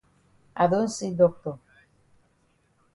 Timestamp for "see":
0.89-1.13